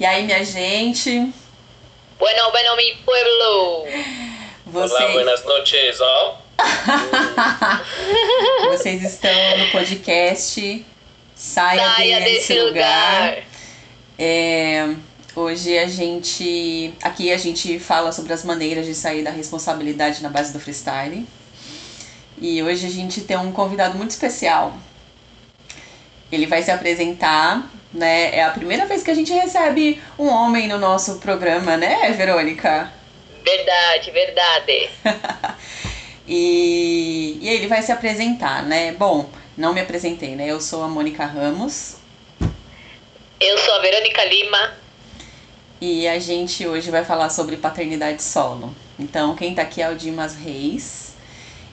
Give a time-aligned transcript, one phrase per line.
[0.00, 1.10] E aí, minha gente?
[2.18, 3.84] Bueno, bueno, mi pueblo!
[4.64, 4.98] Vocês...
[4.98, 6.38] Olá, buenas noches, ó.
[8.70, 10.86] Vocês estão no podcast
[11.34, 13.28] Saia, Saia desse, desse, lugar.
[13.28, 13.44] lugar.
[14.18, 14.94] É,
[15.36, 16.94] hoje a gente.
[17.02, 21.26] Aqui a gente fala sobre as maneiras de sair da responsabilidade na base do freestyle.
[22.38, 24.78] E hoje a gente tem um convidado muito especial.
[26.32, 28.36] Ele vai se apresentar né?
[28.36, 32.92] É a primeira vez que a gente recebe um homem no nosso programa, né, Verônica?
[33.44, 34.90] Verdade, verdade.
[36.26, 38.92] e, e ele vai se apresentar, né?
[38.92, 40.46] Bom, não me apresentei, né?
[40.46, 41.96] Eu sou a Mônica Ramos.
[43.40, 44.72] Eu sou a Verônica Lima.
[45.80, 48.74] E a gente hoje vai falar sobre paternidade solo.
[48.98, 51.14] Então, quem tá aqui é o Dimas Reis.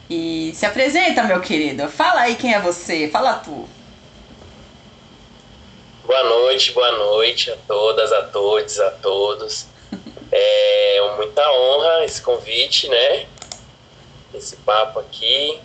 [0.10, 1.90] E se apresenta, meu querido.
[1.90, 3.10] Fala aí quem é você.
[3.10, 3.68] Fala tu.
[6.08, 9.68] Boa noite, boa noite a todas, a todos, a todos.
[10.32, 13.28] É muita honra esse convite, né?
[14.34, 15.60] Esse papo aqui.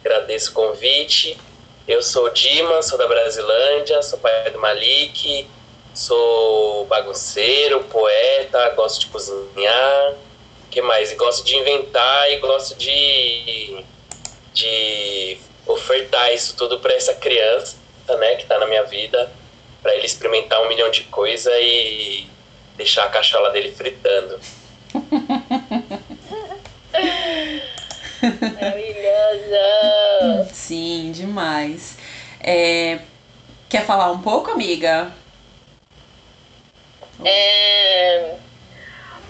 [0.00, 1.38] Agradeço o convite.
[1.86, 5.48] Eu sou Dima, sou da Brasilândia, sou pai do Malik,
[5.94, 10.14] sou bagunceiro, poeta, gosto de cozinhar.
[10.72, 11.12] que mais?
[11.12, 13.84] E gosto de inventar e gosto de,
[14.52, 15.38] de
[15.68, 17.76] ofertar isso tudo para essa criança,
[18.18, 19.30] né, que está na minha vida
[19.82, 22.26] para ele experimentar um milhão de coisa e
[22.76, 24.40] deixar a cachola dele fritando.
[28.54, 30.48] Maravilhosa!
[30.52, 31.98] Sim, demais.
[32.40, 33.00] É,
[33.68, 35.12] quer falar um pouco, amiga?
[37.24, 38.34] É,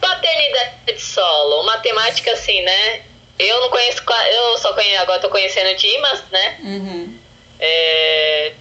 [0.01, 3.03] paternidade solo, uma temática assim, né?
[3.39, 6.59] Eu não conheço, eu só conheço, agora tô conhecendo Dimas, né?
[6.61, 7.19] Uhum.
[7.59, 8.53] É,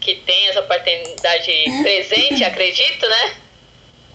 [0.00, 3.36] que tem essa paternidade presente, acredito, né?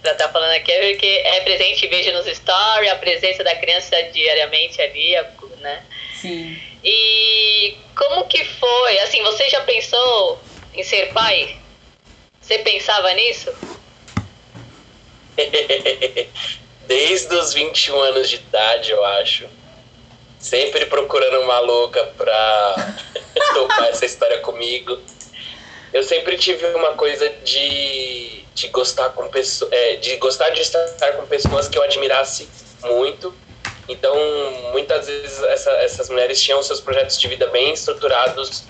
[0.04, 3.96] Já tá falando aqui é porque é presente, vejo nos stories, a presença da criança
[4.12, 5.16] diariamente ali,
[5.62, 5.84] né?
[6.22, 6.60] Sim.
[6.84, 9.00] E como que foi?
[9.00, 10.40] Assim, você já pensou
[10.74, 11.58] em ser pai?
[12.40, 13.52] Você pensava nisso?
[16.86, 19.48] Desde os 21 anos de idade, eu acho.
[20.38, 22.94] Sempre procurando uma louca pra
[23.56, 25.02] topar essa história comigo
[25.96, 31.14] eu sempre tive uma coisa de, de gostar com pessoas, é, de gostar de estar
[31.14, 32.50] com pessoas que eu admirasse
[32.84, 33.34] muito.
[33.88, 34.14] Então,
[34.74, 38.66] muitas vezes essa, essas mulheres tinham seus projetos de vida bem estruturados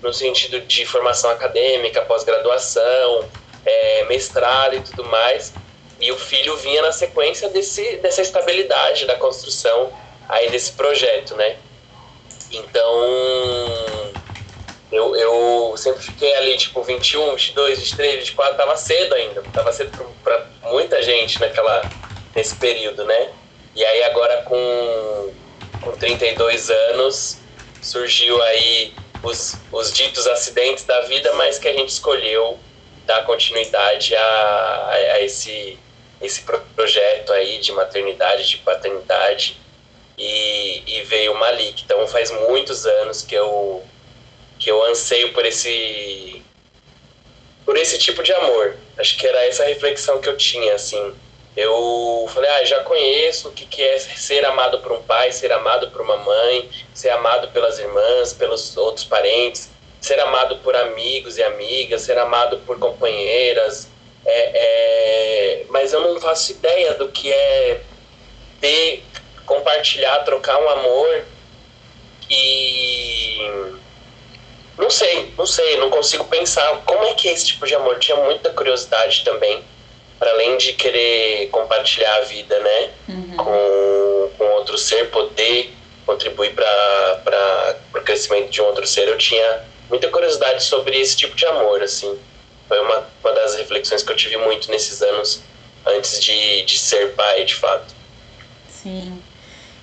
[0.00, 3.28] no sentido de formação acadêmica, pós-graduação,
[3.66, 5.52] é, mestrado e tudo mais.
[5.98, 9.92] E o filho vinha na sequência desse, dessa estabilidade da construção
[10.28, 11.56] aí desse projeto, né?
[12.52, 13.99] Então,
[14.92, 19.42] eu, eu sempre fiquei ali, tipo, 21, 22, 23, 24, tava cedo ainda.
[19.52, 21.88] Tava cedo pra muita gente naquela,
[22.34, 23.30] nesse período, né?
[23.74, 25.32] E aí agora com,
[25.80, 27.38] com 32 anos,
[27.80, 28.92] surgiu aí
[29.22, 32.58] os, os ditos acidentes da vida, mas que a gente escolheu
[33.06, 35.78] dar continuidade a, a, a esse,
[36.20, 36.42] esse
[36.74, 39.56] projeto aí de maternidade, de paternidade.
[40.18, 41.82] E, e veio o Malik.
[41.82, 43.82] Então faz muitos anos que eu
[44.60, 46.42] que eu anseio por esse
[47.64, 48.76] por esse tipo de amor.
[48.98, 51.14] Acho que era essa reflexão que eu tinha, assim.
[51.56, 55.52] Eu falei, ah, já conheço o que, que é ser amado por um pai, ser
[55.52, 59.70] amado por uma mãe, ser amado pelas irmãs, pelos outros parentes,
[60.00, 63.88] ser amado por amigos e amigas, ser amado por companheiras.
[64.24, 65.66] É, é...
[65.68, 67.80] Mas eu não faço ideia do que é
[68.60, 69.04] ter,
[69.46, 71.24] compartilhar, trocar um amor
[72.28, 73.78] e
[74.80, 77.98] não sei, não sei, não consigo pensar como é que é esse tipo de amor.
[77.98, 79.62] Tinha muita curiosidade também,
[80.18, 83.36] para além de querer compartilhar a vida, né, uhum.
[83.36, 85.72] com, com outro ser, poder
[86.06, 89.06] contribuir para o crescimento de um outro ser.
[89.06, 92.18] Eu tinha muita curiosidade sobre esse tipo de amor, assim.
[92.66, 95.42] Foi uma, uma das reflexões que eu tive muito nesses anos
[95.86, 97.94] antes de, de ser pai, de fato.
[98.68, 99.22] Sim.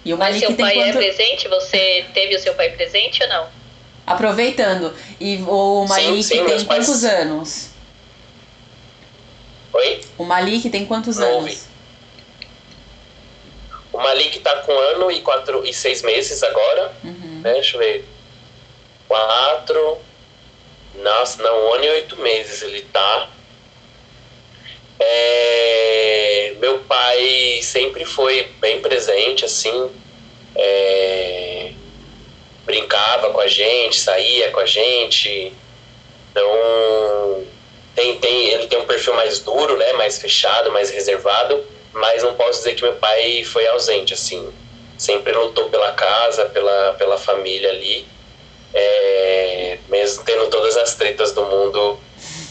[0.03, 0.97] E o Mas seu pai é quanto...
[0.97, 1.47] é presente?
[1.49, 3.66] Você teve o seu pai presente ou não?
[4.07, 7.71] Aproveitando, e o Malik sim, sim, tem quantos anos?
[9.73, 10.01] Oi?
[10.17, 11.41] O Malik tem quantos Não anos?
[11.41, 11.59] Ouvi.
[13.91, 16.93] O Malik tá com um ano e quatro e seis meses agora.
[17.03, 17.41] Uhum.
[17.43, 17.53] Né?
[17.53, 18.07] Deixa eu ver.
[19.09, 19.97] Quatro.
[20.95, 23.29] Nossa, não, um ano e oito meses ele tá.
[24.99, 29.91] É, meu pai sempre foi bem presente, assim.
[30.55, 31.73] É,
[32.67, 35.53] brincava com a gente, saía com a gente.
[36.29, 37.47] Então,
[37.95, 39.93] tem, tem, ele tem um perfil mais duro, né?
[39.93, 44.53] Mais fechado, mais reservado, mas não posso dizer que meu pai foi ausente, assim.
[44.97, 48.05] Sempre lutou pela casa, pela, pela família ali.
[48.73, 51.97] É, mesmo tendo todas as tretas do mundo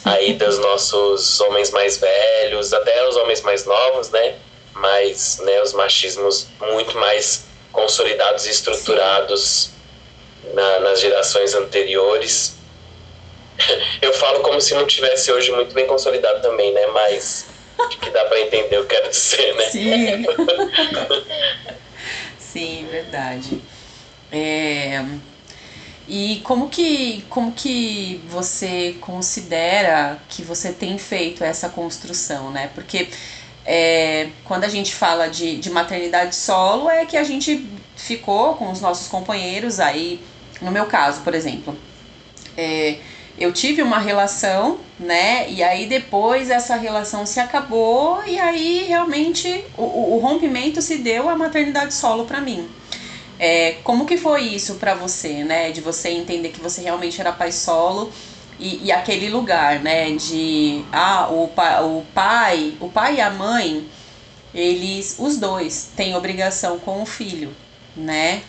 [0.02, 4.36] aí dos nossos homens mais velhos, até os homens mais novos, né?
[4.72, 9.75] Mas né, os machismos muito mais consolidados e estruturados
[10.56, 12.56] na, nas gerações anteriores.
[14.00, 16.86] Eu falo como se não tivesse hoje muito bem consolidado também, né?
[16.88, 17.46] Mas
[18.00, 19.68] que dá para entender o que quero dizer, né?
[19.70, 20.26] Sim.
[22.38, 23.60] Sim, verdade.
[24.32, 25.04] É...
[26.08, 32.70] E como que, como que você considera que você tem feito essa construção, né?
[32.74, 33.08] Porque
[33.64, 38.70] é, quando a gente fala de, de maternidade solo, é que a gente ficou com
[38.70, 40.20] os nossos companheiros aí,
[40.60, 41.76] no meu caso, por exemplo.
[42.56, 42.98] É,
[43.38, 45.50] eu tive uma relação, né?
[45.50, 51.28] E aí depois essa relação se acabou e aí realmente o, o rompimento se deu
[51.28, 52.68] a maternidade solo para mim.
[53.38, 55.70] É, como que foi isso para você, né?
[55.70, 58.10] De você entender que você realmente era pai solo
[58.58, 60.10] e, e aquele lugar, né?
[60.12, 63.86] De ah, o, o pai, o pai e a mãe,
[64.54, 67.54] eles, os dois, têm obrigação com o filho,
[67.94, 68.42] né?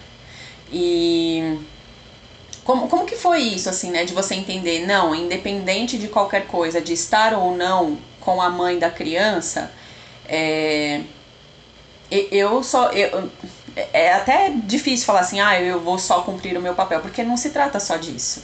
[0.72, 1.58] E
[2.68, 4.04] como, como que foi isso, assim, né?
[4.04, 8.78] De você entender, não, independente de qualquer coisa, de estar ou não com a mãe
[8.78, 9.72] da criança,
[10.28, 11.00] é,
[12.12, 12.92] eu só.
[12.92, 13.32] Eu,
[13.94, 17.38] é até difícil falar assim, ah, eu vou só cumprir o meu papel, porque não
[17.38, 18.44] se trata só disso,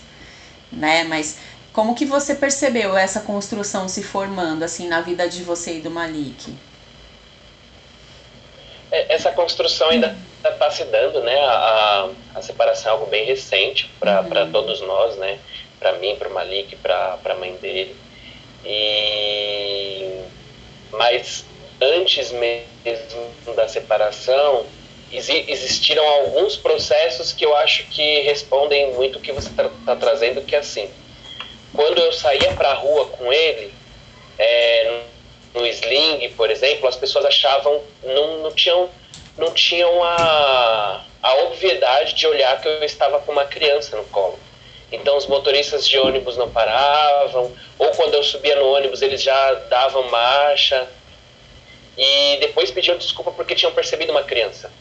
[0.71, 1.03] né?
[1.03, 1.35] Mas
[1.73, 5.91] como que você percebeu essa construção se formando assim na vida de você e do
[5.91, 6.55] Malik?
[8.93, 11.35] É, essa construção ainda está se dando, né?
[11.39, 14.51] A, a, separação é algo bem recente para uhum.
[14.51, 15.39] todos nós, né?
[15.79, 17.95] Para mim, para o Malik, para a mãe dele.
[18.63, 20.21] E
[20.91, 21.43] mas
[21.81, 24.63] antes mesmo da separação
[25.11, 30.41] existiram alguns processos que eu acho que respondem muito o que você está tá trazendo,
[30.41, 30.89] que é assim,
[31.73, 33.73] quando eu saía para a rua com ele,
[34.37, 35.01] é,
[35.53, 38.89] no sling, por exemplo, as pessoas achavam, não, não tinham,
[39.37, 44.39] não tinham a, a obviedade de olhar que eu estava com uma criança no colo.
[44.91, 49.53] Então os motoristas de ônibus não paravam, ou quando eu subia no ônibus eles já
[49.69, 50.87] davam marcha,
[51.97, 54.71] e depois pediam desculpa porque tinham percebido uma criança.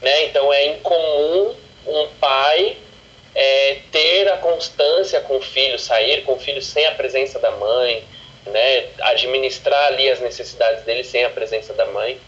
[0.00, 0.24] Né?
[0.24, 1.54] Então é incomum
[1.86, 2.76] um pai
[3.34, 7.50] é, ter a constância com o filho, sair com o filho sem a presença da
[7.52, 8.04] mãe,
[8.46, 8.88] né?
[9.00, 12.18] administrar ali as necessidades dele sem a presença da mãe.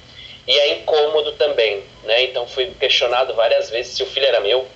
[0.46, 2.24] E é incômodo também, né?
[2.24, 4.66] Então fui questionado várias vezes se o filho era meu,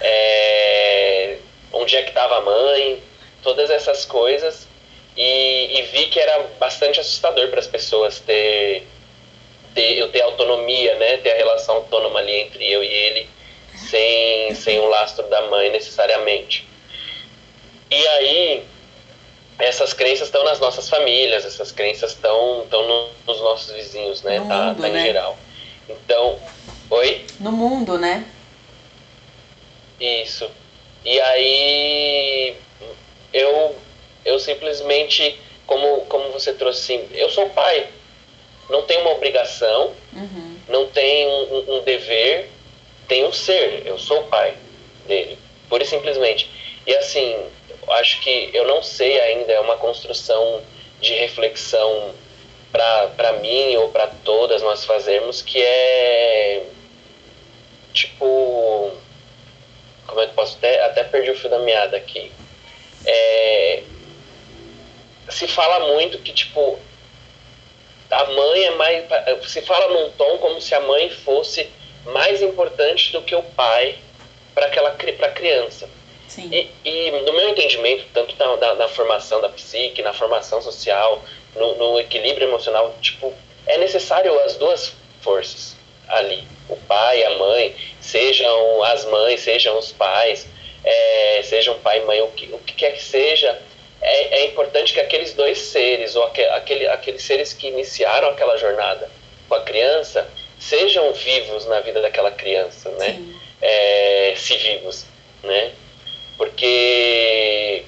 [0.00, 1.38] é,
[1.72, 3.02] onde é que estava a mãe,
[3.42, 4.68] todas essas coisas.
[5.16, 8.86] E, e vi que era bastante assustador para as pessoas ter
[9.76, 11.18] ter, eu ter autonomia, né?
[11.18, 13.28] Ter a relação autônoma ali entre eu e ele,
[13.74, 16.66] sem, sem o lastro da mãe necessariamente.
[17.90, 18.64] E aí,
[19.58, 24.38] essas crenças estão nas nossas famílias, essas crenças estão, estão no, nos nossos vizinhos, né?
[24.38, 25.02] No tá, mundo, tá em né?
[25.02, 25.38] geral.
[25.88, 26.38] Então,
[26.90, 27.24] oi?
[27.40, 28.26] No mundo, né?
[29.98, 30.50] Isso.
[31.04, 32.56] E aí,
[33.32, 33.76] eu,
[34.24, 37.88] eu simplesmente, como, como você trouxe assim, eu sou pai,
[38.68, 40.56] não tem uma obrigação, uhum.
[40.68, 42.50] não tem um, um, dever,
[43.08, 43.82] tem um ser.
[43.86, 44.54] Eu sou pai
[45.06, 46.50] dele, pura e simplesmente.
[46.86, 47.36] E assim,
[47.88, 50.62] acho que eu não sei ainda, é uma construção
[51.00, 52.14] de reflexão
[52.72, 56.66] para mim ou para todas nós fazermos que é
[57.94, 58.92] tipo
[60.06, 62.30] como é que posso até até perdi o fio da meada aqui
[63.06, 63.82] é,
[65.30, 66.78] se fala muito que tipo
[68.10, 69.04] a mãe é mais.
[69.48, 71.68] Se fala num tom como se a mãe fosse
[72.06, 73.98] mais importante do que o pai
[74.54, 75.88] para aquela para criança.
[76.28, 76.50] Sim.
[76.52, 81.22] E, e, no meu entendimento, tanto na, na, na, formação da psique, na formação social,
[81.54, 83.32] no, no, equilíbrio emocional, tipo,
[83.66, 85.76] é necessário as duas forças
[86.08, 86.46] ali.
[86.68, 90.46] O pai, a mãe, sejam as mães, sejam os pais,
[90.84, 93.58] é, sejam pai e mãe, o que, o que quer que seja,
[94.00, 99.10] é, é importante que aqueles dois seres, ou aquele, aqueles seres que iniciaram aquela jornada
[99.48, 100.28] com a criança,
[100.58, 103.18] sejam vivos na vida daquela criança, né?
[103.60, 105.06] É, se vivos,
[105.42, 105.72] né?
[106.36, 107.84] Porque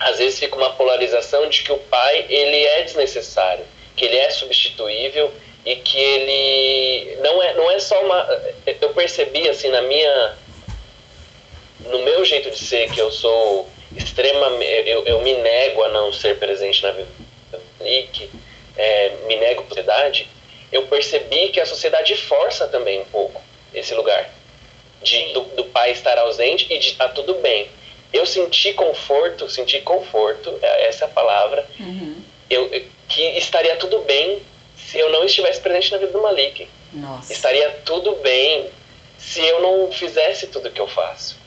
[0.00, 3.64] às vezes fica uma polarização de que o pai ele é desnecessário,
[3.96, 5.32] que ele é substituível
[5.64, 8.26] e que ele não é não é só uma
[8.66, 10.36] eu percebi assim na minha
[11.86, 14.88] no meu jeito de ser que eu sou extremamente.
[14.88, 17.08] Eu, eu me nego a não ser presente na vida
[17.50, 18.30] da Nick,
[18.76, 20.28] é, me nego a sociedade.
[20.70, 23.42] Eu percebi que a sociedade força também um pouco
[23.74, 24.30] esse lugar
[25.02, 27.68] de, do, do pai estar ausente e de estar tá tudo bem.
[28.12, 32.22] Eu senti conforto, senti conforto, é, essa é a palavra, uhum.
[32.50, 32.68] eu,
[33.08, 34.42] que estaria tudo bem
[34.76, 36.68] se eu não estivesse presente na vida do Malik.
[36.92, 37.32] Nossa.
[37.32, 38.68] Estaria tudo bem
[39.16, 41.40] se eu não fizesse tudo que eu faço.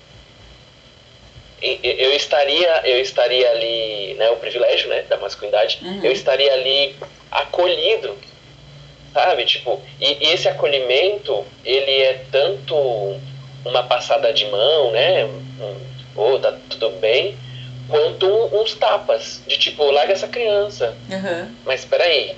[1.62, 6.03] Eu estaria, eu estaria ali, né, o privilégio, né, da masculinidade, uhum.
[6.03, 6.95] eu estaria ali
[7.31, 8.15] acolhido,
[9.13, 13.19] sabe, tipo, e, e esse acolhimento, ele é tanto
[13.65, 15.25] uma passada de mão, né?
[16.15, 17.38] Ou oh, tá tudo bem,
[17.89, 20.95] quanto uns tapas, de tipo, larga essa criança.
[21.10, 21.55] Uhum.
[21.65, 22.36] Mas espera aí,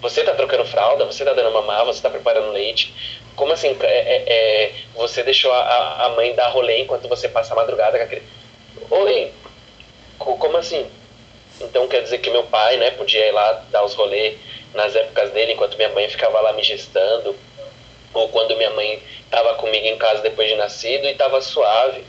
[0.00, 2.94] você tá trocando fralda, você tá dando mamar, você tá preparando leite.
[3.36, 3.76] Como assim?
[3.80, 7.98] É, é, é você deixou a, a mãe dar rolê enquanto você passa a madrugada
[7.98, 8.22] com aquele.
[8.90, 9.32] Oi!
[10.18, 10.86] Como assim?
[11.60, 14.38] Então quer dizer que meu pai, né, podia ir lá dar os rolês
[14.74, 17.36] nas épocas dele, enquanto minha mãe ficava lá me gestando,
[18.12, 22.04] ou quando minha mãe estava comigo em casa depois de nascido e estava suave.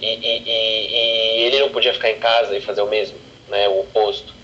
[0.00, 3.18] E, e, e, e, ele não podia ficar em casa e fazer o mesmo,
[3.48, 4.34] né, o oposto.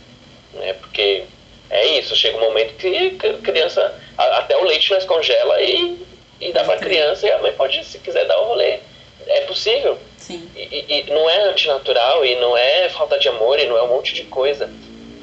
[0.54, 1.24] Né, porque
[1.70, 5.98] é isso, chega um momento que a criança, até o leite nós congela e,
[6.40, 8.78] e dá para a criança e a mãe pode, se quiser, dar o rolê.
[9.26, 9.98] É possível.
[10.16, 10.48] Sim.
[10.56, 13.88] E, e, não é antinatural, e não é falta de amor, e não é um
[13.88, 14.70] monte de coisa.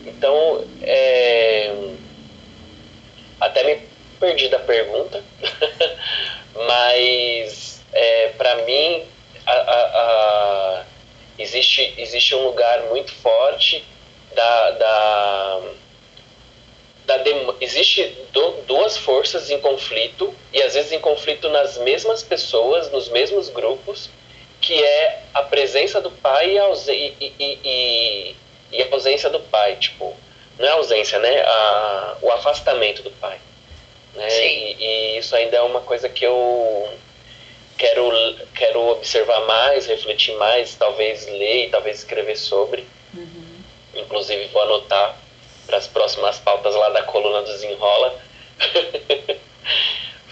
[0.05, 1.73] Então, é...
[3.39, 3.79] até me
[4.19, 5.23] perdi da pergunta,
[6.67, 9.05] mas é, para mim
[9.45, 10.83] a, a, a,
[11.39, 13.83] existe, existe um lugar muito forte
[14.35, 15.61] da, da,
[17.05, 17.23] da
[17.61, 23.09] existe do, duas forças em conflito e às vezes em conflito nas mesmas pessoas, nos
[23.09, 24.09] mesmos grupos,
[24.59, 28.35] que é a presença do pai e a, e, e,
[28.71, 30.15] e, ausência do pai, tipo,
[30.57, 31.45] não é a ausência, né?
[32.21, 33.39] O afastamento do pai.
[34.17, 34.47] Né?
[34.47, 36.89] E, e, isso ainda é uma coisa que eu
[37.77, 38.11] quero,
[38.55, 42.85] quero observar mais, refletir mais, talvez ler e talvez escrever sobre.
[43.13, 43.61] Uhum.
[43.93, 45.15] Inclusive vou anotar
[45.67, 48.19] para as próximas pautas lá da coluna do Desenrola.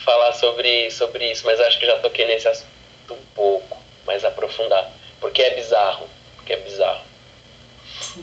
[0.03, 2.67] Falar sobre, sobre isso, mas acho que já toquei nesse assunto
[3.11, 4.91] um pouco, mais aprofundar.
[5.19, 6.07] Porque é bizarro.
[6.37, 7.01] Porque é bizarro.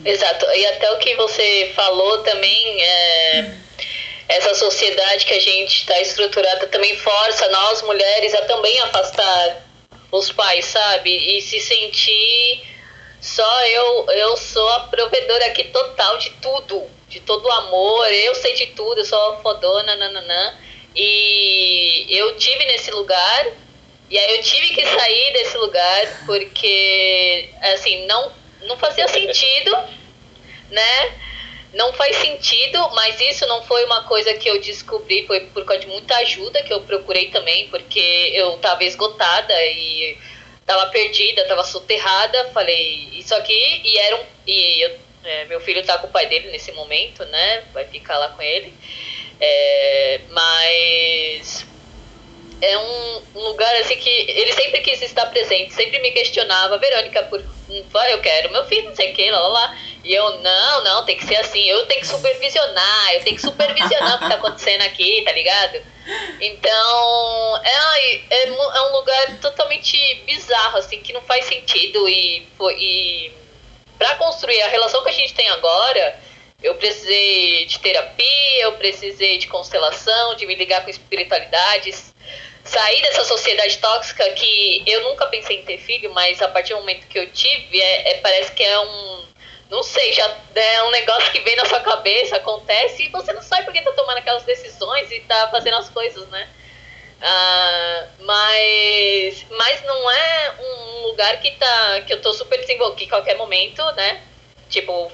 [0.03, 0.45] Exato.
[0.45, 3.57] E até o que você falou também é
[4.27, 9.67] essa sociedade que a gente está estruturada também força nós mulheres a também afastar
[10.11, 11.37] os pais, sabe?
[11.37, 12.63] E se sentir
[13.19, 18.35] só eu, eu sou a provedora aqui total de tudo, de todo o amor, eu
[18.35, 20.57] sei de tudo, eu sou fodona, nananã.
[20.95, 23.47] E eu tive nesse lugar,
[24.09, 29.75] e aí eu tive que sair desse lugar porque, assim, não, não fazia sentido,
[30.69, 31.19] né?
[31.73, 35.81] Não faz sentido, mas isso não foi uma coisa que eu descobri, foi por causa
[35.81, 40.17] de muita ajuda que eu procurei também, porque eu estava esgotada e
[40.59, 45.79] estava perdida, estava soterrada, falei isso aqui e era um e eu, é, meu filho
[45.79, 47.63] está com o pai dele nesse momento, né?
[47.73, 48.73] Vai ficar lá com ele,
[49.39, 51.65] é, mas
[52.63, 57.43] é um, lugar assim que ele sempre quis estar presente, sempre me questionava, Verônica, por
[58.09, 59.77] eu quero meu filho, não sei o que, lá, lá, lá.
[60.03, 63.41] E eu, não, não, tem que ser assim, eu tenho que supervisionar, eu tenho que
[63.41, 65.81] supervisionar o que tá acontecendo aqui, tá ligado?
[66.39, 73.31] Então, é, é, é um lugar totalmente bizarro, assim, que não faz sentido e, e
[73.97, 76.19] para construir a relação que a gente tem agora,
[76.61, 82.12] eu precisei de terapia, eu precisei de constelação, de me ligar com espiritualidades,
[82.63, 86.79] sair dessa sociedade tóxica que eu nunca pensei em ter filho, mas a partir do
[86.79, 89.23] momento que eu tive, é, é parece que é um
[89.69, 93.41] não sei, já é um negócio que vem na sua cabeça, acontece e você não
[93.41, 96.47] sabe porque tá tomando aquelas decisões e tá fazendo as coisas, né?
[97.19, 103.07] Ah, mas, mas não é um lugar que, tá, que eu tô super desenvolvido, que
[103.07, 104.21] qualquer momento, né?
[104.69, 105.11] Tipo,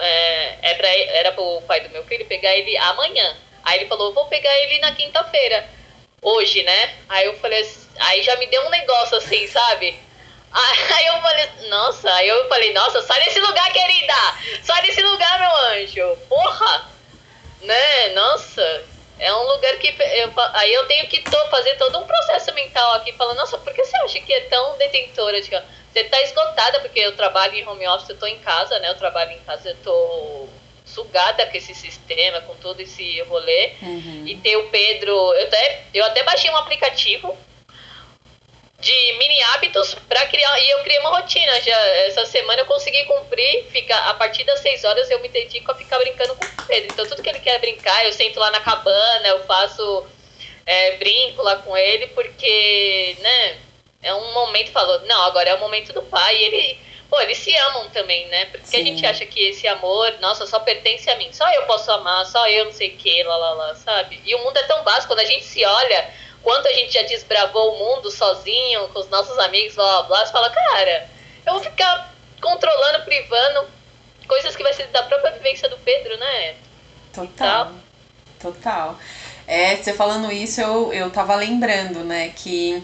[0.00, 3.36] é, é pra, era pro pai do meu filho pegar ele amanhã.
[3.62, 5.66] Aí ele falou, vou pegar ele na quinta-feira,
[6.22, 6.94] hoje, né?
[7.08, 9.98] Aí eu falei, aí já me deu um negócio assim, sabe?
[10.52, 14.14] Aí eu falei, nossa, aí eu falei, nossa, sai desse lugar, querida!
[14.62, 16.16] Sai desse lugar, meu anjo!
[16.28, 16.90] Porra!
[17.62, 18.08] Né?
[18.10, 18.84] Nossa,
[19.18, 19.88] é um lugar que.
[19.88, 23.72] Eu, aí eu tenho que to, fazer todo um processo mental aqui, falando, nossa, por
[23.72, 25.40] que você acha que é tão detentora?
[25.40, 28.90] De, você tá esgotada, porque eu trabalho em home office, eu tô em casa, né?
[28.90, 30.48] Eu trabalho em casa, eu tô
[30.84, 33.72] sugada com esse sistema, com todo esse rolê.
[33.82, 34.24] Uhum.
[34.26, 35.12] E ter o Pedro.
[35.12, 37.36] Eu até, eu até baixei um aplicativo
[38.82, 40.58] de mini hábitos para criar.
[40.60, 41.60] E eu criei uma rotina.
[41.60, 43.64] Já essa semana eu consegui cumprir.
[43.70, 46.88] Fica, a partir das 6 horas eu me dedico a ficar brincando com o Pedro.
[46.92, 50.06] Então tudo que ele quer brincar, eu sento lá na cabana, eu faço.
[50.64, 53.58] É, brinco lá com ele, porque, né?
[54.00, 56.36] É um momento, falou, não, agora é o momento do pai.
[56.36, 56.91] E ele.
[57.12, 58.46] Pô, eles se amam também, né?
[58.46, 58.80] Porque Sim.
[58.80, 61.30] a gente acha que esse amor, nossa, só pertence a mim.
[61.30, 64.18] Só eu posso amar, só eu não sei o que, lá, lá, lá, sabe?
[64.24, 66.08] E o mundo é tão básico, quando a gente se olha,
[66.42, 70.24] quanto a gente já desbravou o mundo sozinho, com os nossos amigos, blá blá blá,
[70.24, 71.10] você fala, cara,
[71.44, 73.68] eu vou ficar controlando, privando
[74.26, 76.54] coisas que vai ser da própria vivência do Pedro, né?
[77.12, 77.72] Total.
[78.40, 78.98] Total.
[79.46, 82.82] É, você falando isso, eu, eu tava lembrando, né, que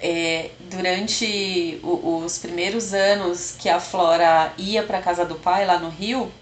[0.00, 5.78] é, durante o, os primeiros anos que a Flora ia para casa do pai lá
[5.78, 6.32] no Rio,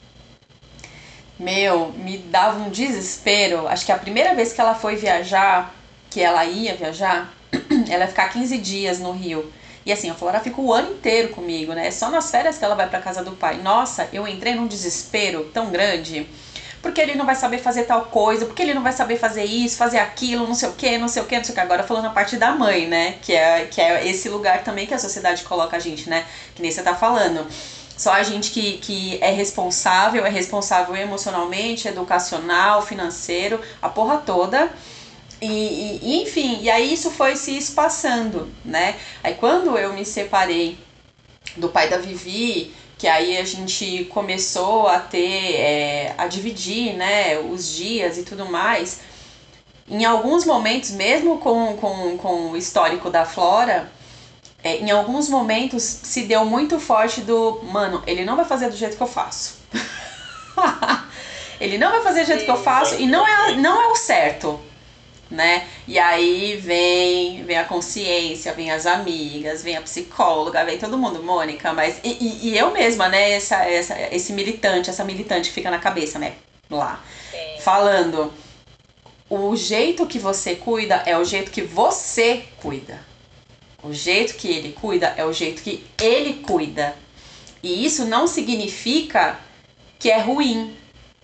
[1.38, 3.68] meu, me dava um desespero.
[3.68, 5.74] Acho que a primeira vez que ela foi viajar,
[6.10, 7.32] que ela ia viajar,
[7.88, 9.52] ela ia ficar 15 dias no Rio.
[9.86, 11.86] E assim, a Flora fica o ano inteiro comigo, né?
[11.86, 13.58] É só nas férias que ela vai para casa do pai.
[13.62, 16.28] Nossa, eu entrei num desespero tão grande.
[16.80, 19.76] Porque ele não vai saber fazer tal coisa, porque ele não vai saber fazer isso,
[19.76, 21.60] fazer aquilo, não sei o que, não sei o que, não sei o que.
[21.60, 23.16] Agora falando a parte da mãe, né?
[23.20, 26.24] Que é, que é esse lugar também que a sociedade coloca a gente, né?
[26.54, 27.46] Que nem você tá falando.
[27.96, 34.70] Só a gente que, que é responsável, é responsável emocionalmente, educacional, financeiro, a porra toda.
[35.40, 38.96] E, e, enfim, e aí isso foi se espaçando, né?
[39.22, 40.78] Aí quando eu me separei
[41.56, 47.38] do pai da Vivi, que aí a gente começou a ter, é, a dividir, né,
[47.38, 49.00] os dias e tudo mais,
[49.88, 53.90] em alguns momentos, mesmo com, com, com o histórico da Flora,
[54.62, 58.76] é, em alguns momentos se deu muito forte do, mano, ele não vai fazer do
[58.76, 59.56] jeito que eu faço.
[61.60, 63.96] ele não vai fazer do jeito que eu faço e não é, não é o
[63.96, 64.60] certo
[65.30, 65.66] né?
[65.86, 71.22] E aí vem, vem a consciência, vem as amigas, vem a psicóloga, vem todo mundo,
[71.22, 72.00] Mônica, mas.
[72.02, 73.32] E, e, e eu mesma, né?
[73.32, 76.34] Essa, essa, esse militante, essa militante que fica na cabeça, né?
[76.70, 77.02] Lá.
[77.30, 77.60] Sim.
[77.60, 78.32] Falando.
[79.30, 82.98] O jeito que você cuida é o jeito que você cuida.
[83.82, 86.96] O jeito que ele cuida é o jeito que ele cuida.
[87.62, 89.38] E isso não significa
[89.98, 90.74] que é ruim.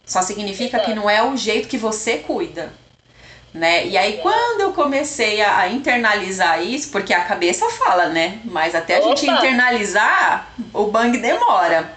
[0.05, 2.75] Só significa que não é o jeito que você cuida
[3.55, 3.87] né?
[3.87, 8.41] E aí quando eu comecei a, a, internalizar isso, porque a cabeça fala, né?
[8.45, 9.11] Mas até a Opa.
[9.11, 11.97] gente internalizar, o bang demora.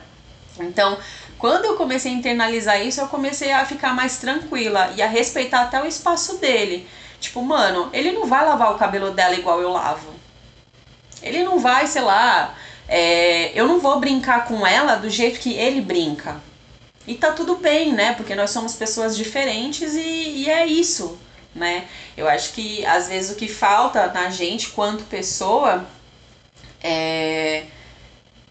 [0.59, 0.99] Então,
[1.39, 5.61] quando eu comecei a internalizar isso, eu comecei a ficar mais tranquila e a respeitar
[5.61, 6.87] até o espaço dele.
[7.19, 10.13] Tipo, mano, ele não vai lavar o cabelo dela igual eu lavo.
[11.23, 12.53] Ele não vai, sei lá,
[12.87, 16.39] é, eu não vou brincar com ela do jeito que ele brinca.
[17.07, 18.13] E tá tudo bem, né?
[18.13, 21.17] Porque nós somos pessoas diferentes e, e é isso
[21.57, 21.87] né?
[22.15, 25.85] Eu acho que às vezes o que falta na gente quanto pessoa
[26.81, 27.65] é,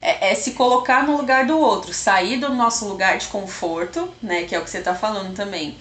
[0.01, 4.45] é, é, se colocar no lugar do outro, sair do nosso lugar de conforto, né?
[4.45, 5.77] Que é o que você tá falando também.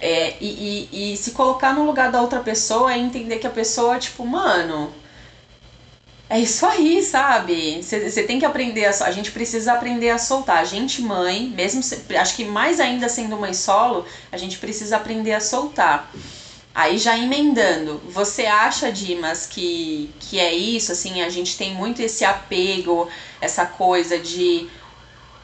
[0.00, 3.50] É, e, e, e se colocar no lugar da outra pessoa é entender que a
[3.50, 4.92] pessoa, tipo, mano,
[6.30, 7.82] é isso aí, sabe?
[7.82, 10.58] Você tem que aprender a, a gente precisa aprender a soltar.
[10.58, 11.82] A gente, mãe, mesmo
[12.18, 16.08] acho que mais ainda sendo mãe solo, a gente precisa aprender a soltar.
[16.74, 20.92] Aí já emendando, você acha, Dimas, que, que é isso?
[20.92, 23.08] Assim, a gente tem muito esse apego,
[23.40, 24.68] essa coisa de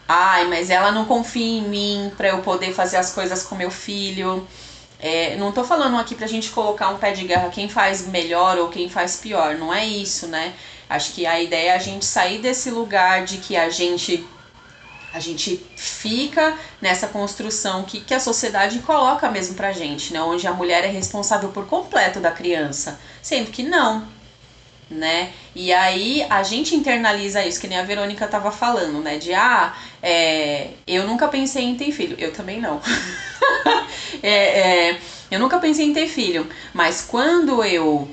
[0.08, 3.70] ai, mas ela não confia em mim para eu poder fazer as coisas com meu
[3.70, 4.46] filho.
[5.00, 8.56] É, não tô falando aqui pra gente colocar um pé de guerra quem faz melhor
[8.58, 10.54] ou quem faz pior, não é isso, né?
[10.88, 14.24] Acho que a ideia é a gente sair desse lugar de que a gente
[15.16, 20.20] a gente fica nessa construção que, que a sociedade coloca mesmo pra gente, né?
[20.20, 24.06] Onde a mulher é responsável por completo da criança, sendo que não,
[24.90, 25.32] né?
[25.54, 29.16] E aí a gente internaliza isso, que nem a Verônica tava falando, né?
[29.16, 32.14] De ah, é, eu nunca pensei em ter filho.
[32.18, 32.78] Eu também não.
[34.22, 35.00] é, é,
[35.30, 36.46] eu nunca pensei em ter filho.
[36.74, 38.06] Mas quando eu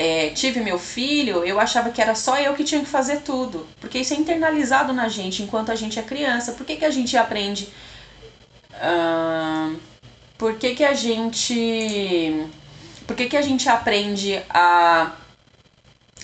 [0.00, 3.68] é, tive meu filho, eu achava que era só eu que tinha que fazer tudo.
[3.78, 6.52] Porque isso é internalizado na gente enquanto a gente é criança.
[6.52, 7.68] Por que, que a gente aprende.
[8.74, 9.78] Uh,
[10.38, 12.48] por que, que a gente.
[13.06, 15.12] Por que, que a gente aprende a.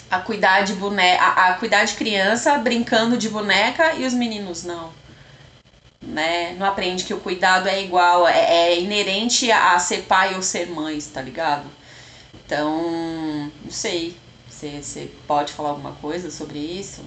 [0.08, 4.62] A cuidar de boneca, a, a cuidar de criança brincando de boneca e os meninos
[4.62, 4.92] não
[6.00, 6.54] né?
[6.56, 10.68] Não aprende que o cuidado é igual, é, é inerente a ser pai ou ser
[10.68, 11.66] mãe, tá ligado?
[12.46, 14.16] Então, não sei.
[14.48, 17.04] Você pode falar alguma coisa sobre isso?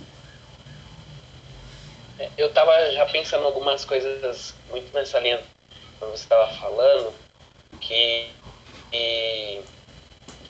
[2.19, 5.41] É, eu tava já pensando algumas coisas muito nessa linha
[5.97, 7.13] quando você estava falando,
[7.80, 8.30] que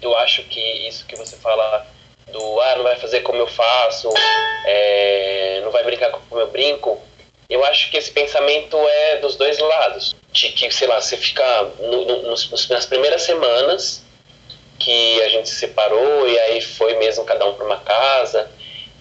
[0.02, 1.86] eu acho que isso que você fala
[2.32, 4.12] do ah, não vai fazer como eu faço,
[4.66, 7.00] é, não vai brincar como eu brinco,
[7.48, 10.16] eu acho que esse pensamento é dos dois lados.
[10.32, 14.09] De que, sei lá, você fica no, no, nas primeiras semanas
[14.80, 18.50] que a gente se separou e aí foi mesmo cada um para uma casa.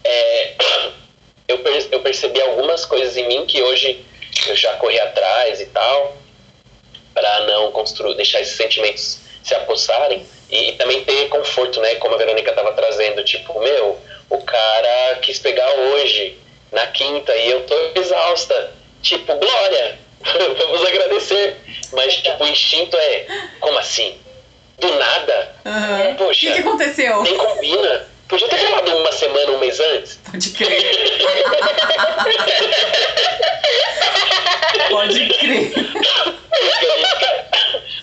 [0.04, 0.54] É,
[1.48, 1.58] eu,
[1.92, 4.04] eu percebi algumas coisas em mim que hoje
[4.46, 6.16] eu já corri atrás e tal,
[7.14, 11.94] para não construir, deixar esses sentimentos se apossarem e, e, também ter conforto, né?
[11.96, 16.38] Como a Verônica estava trazendo, tipo, meu, o cara quis pegar hoje,
[16.70, 18.72] na quinta, e eu tô exausta.
[19.02, 19.98] Tipo, glória,
[20.58, 21.56] vamos agradecer.
[21.92, 23.26] Mas, tipo, o instinto é,
[23.60, 24.18] como assim?
[24.78, 25.54] Do nada?
[25.64, 26.14] Uhum.
[26.16, 26.30] Poxa.
[26.30, 27.22] O que, que aconteceu?
[27.22, 28.06] Nem combina.
[28.28, 30.18] Podia ter falado uma semana, um mês antes.
[30.30, 30.82] Pode crer.
[34.90, 35.72] Pode crer.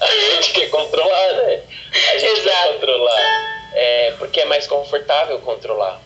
[0.01, 1.61] A gente quer controlar, né?
[2.13, 2.57] A gente Exato.
[2.57, 3.69] quer controlar.
[3.73, 6.01] É, porque é mais confortável controlar.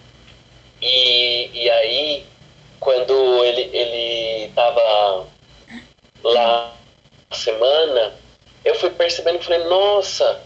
[0.82, 2.25] E, e aí,
[2.79, 5.27] quando ele, ele tava
[6.23, 6.73] lá
[7.29, 8.13] na semana,
[8.65, 10.41] eu fui percebendo e falei, nossa,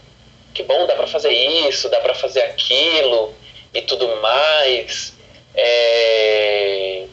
[0.54, 3.34] que bom, dá para fazer isso, dá para fazer aquilo
[3.74, 5.14] e tudo mais.
[5.56, 7.06] É...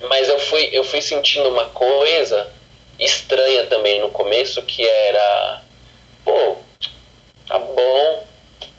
[0.00, 2.52] Mas eu fui, eu fui sentindo uma coisa
[2.98, 5.62] estranha também no começo, que era,
[6.24, 6.56] pô,
[7.46, 8.26] tá bom,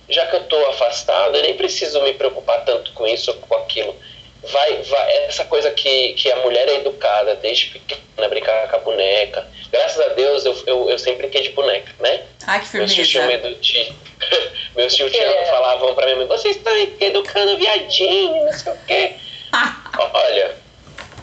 [0.10, 3.55] já que eu tô afastado, eu nem preciso me preocupar tanto com isso ou com
[3.55, 3.95] aquilo.
[4.43, 8.80] Vai, vai, essa coisa que, que a mulher é educada desde pequena, brincar com a
[8.80, 9.47] boneca.
[9.71, 12.23] Graças a Deus eu, eu, eu sempre brinquei de boneca, né?
[12.45, 12.95] Ai, que firmeza.
[12.95, 13.93] Meus tios medo de.
[14.76, 15.45] Meus tios é.
[15.45, 19.13] falavam pra minha mãe: vocês estão educando viadinho, não sei o quê.
[20.13, 20.56] Olha,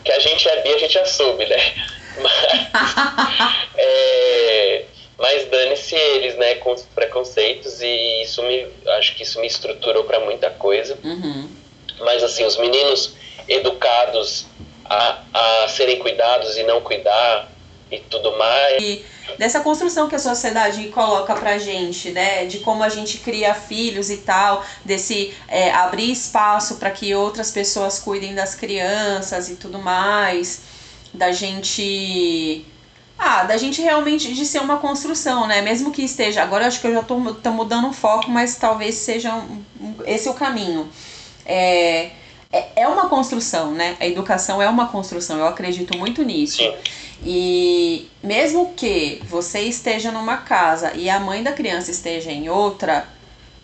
[0.03, 1.57] que a gente é bi, a gente já soube, né?
[2.17, 2.33] Mas,
[3.75, 4.85] é,
[5.17, 10.05] mas dane-se eles, né, com os preconceitos e isso me, acho que isso me estruturou
[10.05, 10.97] para muita coisa.
[11.03, 11.49] Uhum.
[11.99, 13.13] Mas assim, os meninos
[13.47, 14.47] educados
[14.85, 17.49] a, a serem cuidados e não cuidar
[17.91, 18.81] e tudo mais.
[18.81, 19.05] E
[19.37, 22.45] dessa construção que a sociedade coloca pra gente, né?
[22.45, 27.51] De como a gente cria filhos e tal, desse é, abrir espaço para que outras
[27.51, 30.61] pessoas cuidem das crianças e tudo mais,
[31.13, 32.65] da gente.
[33.17, 35.61] Ah, da gente realmente de ser uma construção, né?
[35.61, 36.43] Mesmo que esteja.
[36.43, 39.63] Agora eu acho que eu já tô, tô mudando o foco, mas talvez seja um,
[40.05, 40.91] esse o caminho.
[41.45, 42.11] É,
[42.51, 43.97] é, é uma construção, né?
[43.99, 46.57] A educação é uma construção, eu acredito muito nisso.
[46.57, 46.73] Sim.
[47.23, 53.07] E mesmo que você esteja numa casa e a mãe da criança esteja em outra,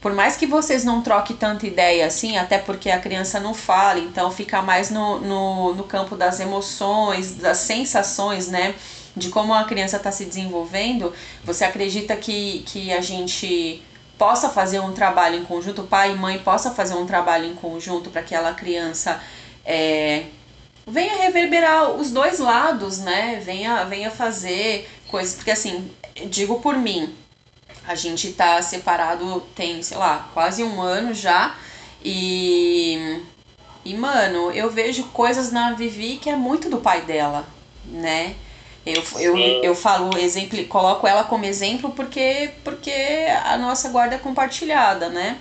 [0.01, 3.99] por mais que vocês não troquem tanta ideia assim, até porque a criança não fala,
[3.99, 8.73] então fica mais no, no, no campo das emoções, das sensações, né?
[9.15, 11.13] De como a criança está se desenvolvendo,
[11.43, 13.83] você acredita que, que a gente
[14.21, 18.11] possa fazer um trabalho em conjunto, pai e mãe possa fazer um trabalho em conjunto
[18.11, 19.19] para que aquela criança
[19.65, 20.25] é,
[20.85, 23.41] venha reverberar os dois lados, né?
[23.43, 25.33] Venha, venha fazer coisas.
[25.33, 25.89] Porque assim,
[26.29, 27.15] digo por mim,
[27.87, 31.55] a gente tá separado tem, sei lá, quase um ano já.
[32.05, 33.23] E.
[33.83, 37.47] E, mano, eu vejo coisas na Vivi que é muito do pai dela,
[37.83, 38.35] né?
[38.85, 42.91] Eu, eu, eu falo, exemplo, coloco ela como exemplo porque, porque
[43.45, 45.37] a nossa guarda é compartilhada, né?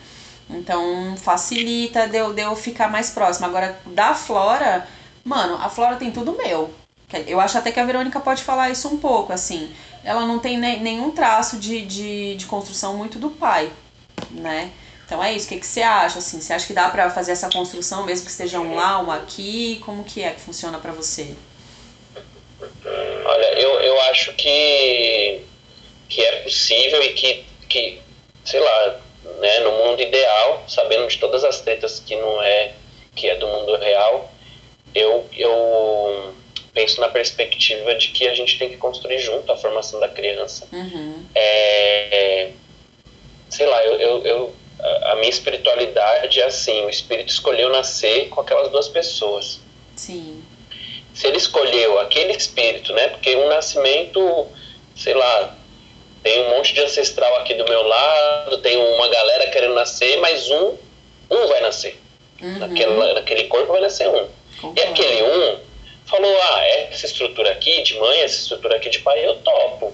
[0.48, 3.46] Então facilita de eu, de eu ficar mais próxima.
[3.46, 4.86] Agora, da Flora,
[5.24, 6.74] Mano, a Flora tem tudo meu.
[7.26, 9.72] Eu acho até que a Verônica pode falar isso um pouco, assim.
[10.04, 13.70] Ela não tem ne nenhum traço de, de, de construção muito do pai,
[14.30, 14.72] né?
[15.04, 16.18] Então é isso, o que, que você acha?
[16.20, 19.10] Assim, você acha que dá para fazer essa construção mesmo que esteja um lá, um
[19.10, 19.80] aqui?
[19.84, 21.36] Como que é que funciona para você?
[23.30, 25.40] Olha, eu, eu acho que,
[26.08, 28.02] que é possível e que, que,
[28.44, 29.00] sei lá,
[29.38, 32.72] né, no mundo ideal, sabendo de todas as tretas que não é,
[33.14, 34.32] que é do mundo real,
[34.92, 36.34] eu, eu
[36.74, 40.66] penso na perspectiva de que a gente tem que construir junto a formação da criança.
[40.72, 41.24] Uhum.
[41.32, 42.50] É,
[43.48, 44.56] sei lá, eu, eu, eu,
[45.02, 49.60] a minha espiritualidade é assim: o espírito escolheu nascer com aquelas duas pessoas.
[49.94, 50.42] Sim.
[51.20, 53.08] Se ele escolheu aquele espírito, né?
[53.08, 54.48] Porque um nascimento,
[54.96, 55.54] sei lá,
[56.22, 60.50] tem um monte de ancestral aqui do meu lado, tem uma galera querendo nascer, mas
[60.50, 60.78] um,
[61.30, 62.00] um vai nascer.
[62.40, 62.58] Uhum.
[62.60, 64.28] Naquele, naquele corpo vai nascer um.
[64.74, 65.58] E aquele um
[66.06, 69.92] falou: ah, essa estrutura aqui de mãe, essa estrutura aqui de pai, eu topo.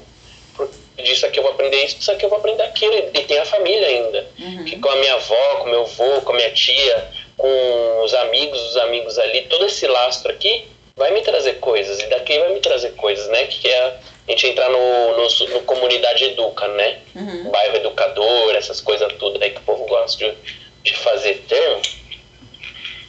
[0.96, 2.94] Disso aqui eu vou aprender isso, disso aqui eu vou aprender aquilo.
[2.94, 4.28] E tem a família ainda.
[4.38, 4.64] Uhum.
[4.64, 8.62] Que com a minha avó, com meu avô, com a minha tia, com os amigos,
[8.70, 12.00] os amigos ali, todo esse lastro aqui vai me trazer coisas.
[12.00, 13.46] E daqui vai me trazer coisas, né?
[13.46, 16.98] Que é a gente entrar no, no, no comunidade educa, né?
[17.14, 17.50] Uhum.
[17.50, 20.34] Bairro educador, essas coisas tudo aí que o povo gosta de,
[20.82, 21.82] de fazer termo,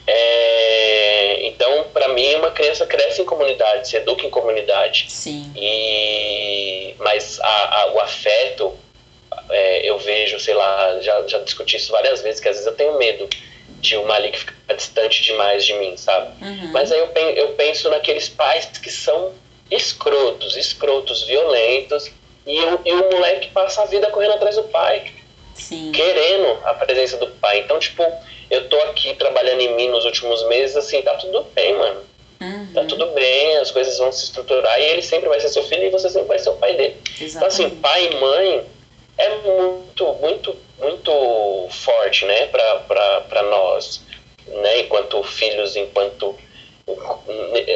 [0.09, 5.05] é, então, para mim, uma criança cresce em comunidade, se educa em comunidade.
[5.09, 5.51] Sim.
[5.53, 8.73] E, mas a, a, o afeto,
[9.49, 12.75] é, eu vejo, sei lá, já, já discuti isso várias vezes, que às vezes eu
[12.75, 13.27] tenho medo
[13.79, 16.43] de o Malik ficar distante demais de mim, sabe?
[16.43, 16.71] Uhum.
[16.71, 19.33] Mas aí eu, eu penso naqueles pais que são
[19.69, 22.11] escrotos, escrotos, violentos,
[22.45, 25.11] e, o, e o moleque passa a vida correndo atrás do pai.
[25.53, 25.91] Sim.
[25.91, 27.59] Querendo a presença do pai.
[27.59, 28.03] Então, tipo,
[28.49, 32.01] eu tô aqui trabalhando em mim nos últimos meses, assim, tá tudo bem, mano.
[32.39, 32.67] Uhum.
[32.73, 35.83] Tá tudo bem, as coisas vão se estruturar e ele sempre vai ser seu filho
[35.83, 36.95] e você sempre vai ser o pai dele.
[37.19, 37.35] Exatamente.
[37.35, 38.65] Então, assim, pai e mãe
[39.17, 44.01] é muito, muito, muito forte, né, para nós,
[44.47, 46.35] né, enquanto filhos, enquanto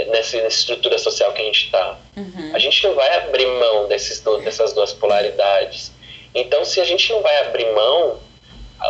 [0.07, 1.97] nessa, nessa estrutura social que a gente está.
[2.15, 2.51] Uhum.
[2.53, 5.91] A gente não vai abrir mão desses, dessas duas polaridades.
[6.33, 8.19] Então, se a gente não vai abrir mão,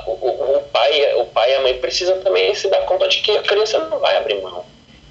[0.05, 3.17] o, o, o, pai, o pai e a mãe precisam também se dar conta de
[3.21, 4.63] que a criança não vai abrir mão.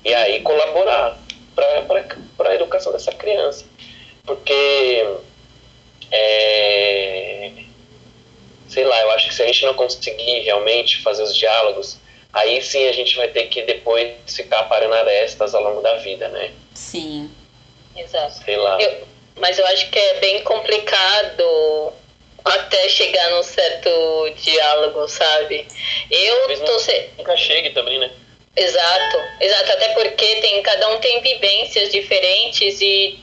[0.04, 1.18] E aí colaborar
[1.54, 3.64] para a educação dessa criança.
[4.24, 5.06] Porque,
[6.10, 7.50] é,
[8.68, 11.98] sei lá, eu acho que se a gente não conseguir realmente fazer os diálogos,
[12.32, 16.28] aí sim a gente vai ter que depois ficar parando arestas ao longo da vida,
[16.28, 16.52] né?
[16.74, 17.30] Sim.
[17.96, 18.42] Exato.
[18.44, 18.80] Sei lá.
[18.80, 21.92] Eu, mas eu acho que é bem complicado
[22.44, 23.90] até chegar num certo
[24.42, 25.66] diálogo, sabe?
[26.10, 27.10] Eu Talvez tô se...
[27.18, 28.10] Nunca chegue também, né?
[28.56, 33.18] Exato, exato, até porque tem, cada um tem vivências diferentes e,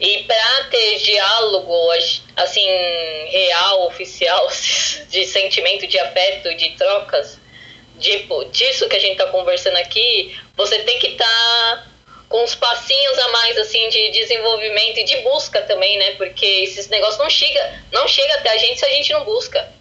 [0.00, 1.90] e para ter diálogo
[2.36, 2.66] assim,
[3.28, 4.48] real, oficial,
[5.08, 7.38] de sentimento, de afeto, de trocas,
[7.98, 11.86] tipo, disso que a gente tá conversando aqui, você tem que estar tá
[12.28, 16.14] com uns passinhos a mais assim de desenvolvimento e de busca também, né?
[16.16, 19.72] Porque esses negócios não chega, não chega até a gente se a gente não busca.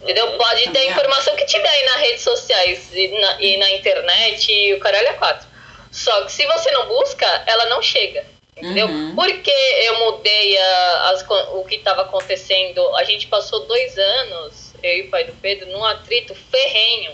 [0.00, 0.26] Entendeu?
[0.26, 0.38] Uhum.
[0.38, 4.52] Pode ter a informação que tiver aí nas redes sociais e na, e na internet
[4.52, 5.46] e o caralho é quatro.
[5.92, 8.24] Só que se você não busca, ela não chega.
[8.56, 8.86] Entendeu?
[8.86, 9.14] Uhum.
[9.14, 12.94] Porque eu mudei a, as, o que estava acontecendo.
[12.96, 17.12] A gente passou dois anos, eu e o pai do Pedro, num atrito ferrenho,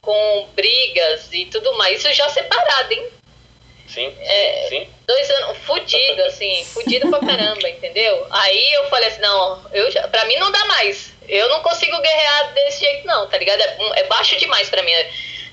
[0.00, 1.98] com brigas e tudo mais.
[1.98, 3.08] Isso já separado, hein?
[3.88, 4.88] Sim, É, sim.
[5.06, 8.26] Dois anos, fudido, assim, fudido pra caramba, entendeu?
[8.30, 11.12] Aí eu falei assim, não, eu já, pra mim não dá mais.
[11.28, 13.60] Eu não consigo guerrear desse jeito, não, tá ligado?
[13.60, 14.92] É, é baixo demais pra mim.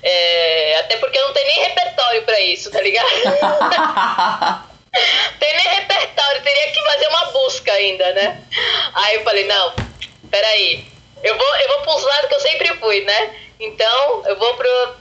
[0.02, 3.08] É, até porque eu não tenho nem repertório pra isso, tá ligado?
[5.38, 8.42] tem nem repertório, teria que fazer uma busca ainda, né?
[8.94, 9.74] Aí eu falei, não,
[10.30, 10.84] peraí,
[11.22, 13.34] eu vou, eu vou pros lados que eu sempre fui, né?
[13.58, 14.94] Então, eu vou pro,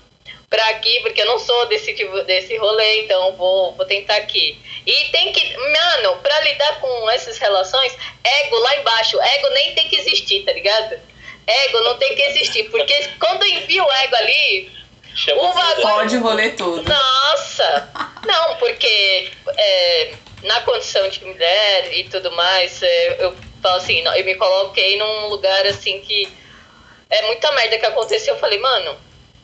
[0.49, 4.57] pra aqui, porque eu não sou desse tipo, desse rolê, então vou, vou tentar aqui.
[4.85, 9.89] E tem que, mano, pra lidar com essas relações, ego lá embaixo, ego nem tem
[9.89, 10.99] que existir, tá ligado?
[11.45, 14.71] Ego não tem que existir, porque quando envia o ego ali,
[15.15, 15.81] Chama o bagulho.
[15.81, 16.83] Pode o rolê todo.
[16.83, 17.89] Nossa!
[18.25, 24.25] Não, porque é, na condição de mulher e tudo mais, é, eu falo assim, eu
[24.25, 26.31] me coloquei num lugar assim que
[27.09, 28.33] é muita merda que aconteceu.
[28.33, 28.97] Eu falei, mano,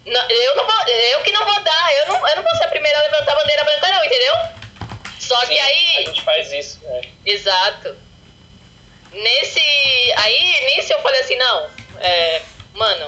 [0.05, 2.63] não, eu, não vou, eu que não vou dar, eu não, eu não vou ser
[2.65, 4.34] a primeira a levantar a bandeira branca, não, entendeu?
[5.19, 6.05] Só Sim, que A aí.
[6.05, 7.01] gente faz isso, né?
[7.25, 7.95] Exato.
[9.12, 9.60] Nesse.
[10.17, 12.41] Aí, nisso eu falei assim, não, é,
[12.73, 13.08] mano,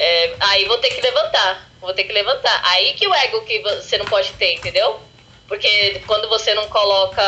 [0.00, 1.68] é, aí vou ter que levantar.
[1.78, 2.58] Vou ter que levantar.
[2.64, 4.98] Aí que o ego que você não pode ter, entendeu?
[5.46, 7.22] Porque quando você não coloca.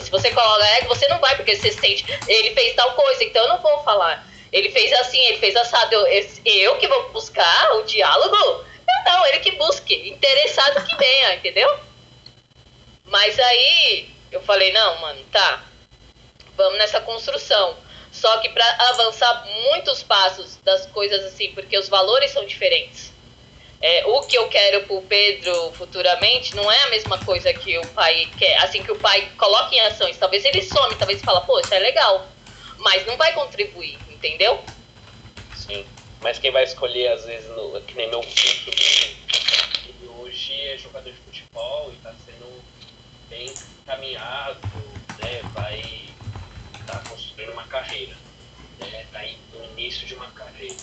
[0.00, 2.04] Se você coloca ego, você não vai, porque você sente.
[2.26, 4.26] Ele fez tal coisa, então eu não vou falar.
[4.52, 5.94] Ele fez assim, ele fez assado.
[5.94, 8.36] Eu, eu que vou buscar o diálogo?
[8.36, 10.08] Eu não, ele que busque.
[10.08, 11.78] Interessado que venha, entendeu?
[13.04, 15.62] Mas aí eu falei, não, mano, tá.
[16.56, 17.76] Vamos nessa construção.
[18.16, 23.12] Só que para avançar muitos passos das coisas assim, porque os valores são diferentes.
[23.78, 27.86] É, o que eu quero pro Pedro futuramente não é a mesma coisa que o
[27.88, 28.56] pai quer.
[28.62, 30.16] Assim que o pai coloca em ações.
[30.16, 32.26] Talvez ele some, talvez fala, pô, isso é legal.
[32.78, 34.64] Mas não vai contribuir, entendeu?
[35.54, 35.84] Sim.
[36.22, 38.72] Mas quem vai escolher, às vezes, no, que nem meu filho,
[39.84, 42.62] ele hoje é jogador de futebol e tá sendo
[43.28, 43.52] bem
[43.84, 44.58] caminhado,
[45.18, 45.42] né?
[45.52, 46.15] Vai
[46.86, 48.16] tá construindo uma carreira,
[48.78, 49.06] né?
[49.12, 49.22] Tá
[49.54, 50.76] no início de uma carreira.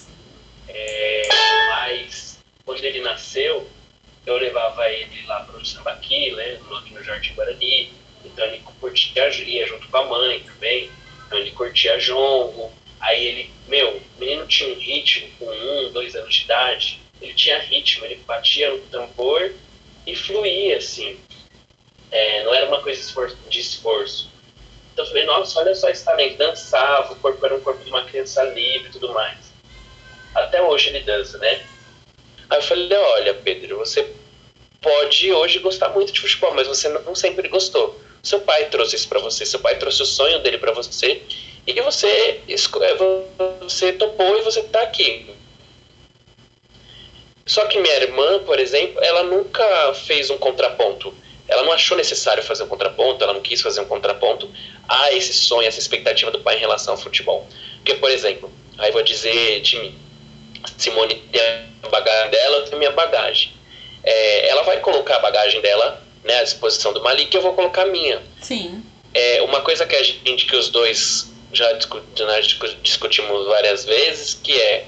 [0.68, 1.28] É,
[1.70, 3.70] mas quando ele nasceu,
[4.26, 6.60] eu levava ele lá pro Sambaqui, né?
[6.78, 7.92] Aqui no Jardim Guarani.
[8.24, 10.90] Então ele curtia, ia junto com a mãe também.
[11.26, 12.72] Então ele curtia jongo.
[13.00, 17.00] Aí ele, meu, o menino tinha um ritmo com um, dois anos de idade.
[17.22, 19.54] Ele tinha ritmo, ele batia no tambor
[20.06, 21.20] e fluía, assim.
[22.12, 23.02] É, não era uma coisa
[23.50, 24.33] de esforço.
[24.94, 26.38] Então eu falei, nossa, olha só esse talento.
[26.38, 29.38] Dançava, o corpo era um corpo de uma criança livre e tudo mais.
[30.36, 31.66] até hoje ele dança, né?
[32.50, 34.14] Aí eu falei, olha, Pedro, você
[34.82, 38.00] pode hoje gostar muito de futebol, mas você não sempre gostou.
[38.22, 41.22] Seu pai trouxe isso para você, seu pai trouxe o sonho dele para você
[41.66, 42.42] e você
[43.60, 45.34] você topou e você tá aqui.
[47.46, 51.14] Só que minha irmã, por exemplo, ela nunca fez um contraponto.
[51.54, 54.50] Ela não achou necessário fazer um contraponto, ela não quis fazer um contraponto
[54.90, 57.48] a esse sonho, essa expectativa do pai em relação ao futebol.
[57.78, 60.00] Porque, por exemplo, aí vou dizer de mim,
[60.78, 61.42] Simone tem
[61.84, 63.52] a bagagem dela, eu tenho minha bagagem.
[64.04, 67.84] É, ela vai colocar a bagagem dela né, à disposição do Malik eu vou colocar
[67.84, 68.22] a minha.
[68.42, 68.84] Sim.
[69.14, 71.72] É, uma coisa que a gente, que os dois já
[72.82, 74.86] discutimos várias vezes, que é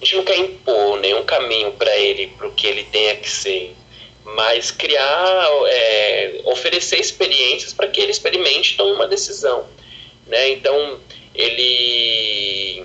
[0.00, 3.30] a gente não quer impor nenhum caminho para ele, para o que ele tenha que
[3.30, 3.74] ser,
[4.24, 9.66] mas criar, é, oferecer experiências para que ele experimente e tome uma decisão.
[10.26, 10.50] Né?
[10.50, 11.00] Então,
[11.34, 12.84] ele,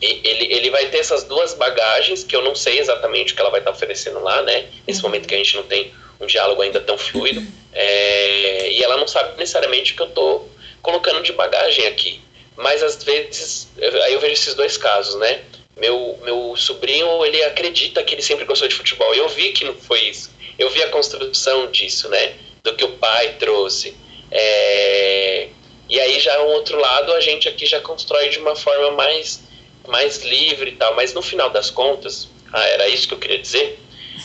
[0.00, 3.50] ele, ele vai ter essas duas bagagens, que eu não sei exatamente o que ela
[3.50, 4.66] vai estar tá oferecendo lá, né?
[4.86, 8.96] nesse momento que a gente não tem um diálogo ainda tão fluido, é, e ela
[8.96, 10.50] não sabe necessariamente o que eu estou
[10.82, 12.20] colocando de bagagem aqui.
[12.56, 13.68] Mas às vezes,
[14.04, 15.40] aí eu vejo esses dois casos, né?
[15.80, 19.14] Meu, meu sobrinho, ele acredita que ele sempre gostou de futebol.
[19.14, 20.30] Eu vi que não foi isso.
[20.58, 22.34] Eu vi a construção disso, né?
[22.62, 23.96] Do que o pai trouxe.
[24.30, 25.48] É...
[25.88, 29.42] E aí já um outro lado, a gente aqui já constrói de uma forma mais,
[29.88, 30.94] mais livre e tal.
[30.94, 33.80] Mas no final das contas, ah, era isso que eu queria dizer?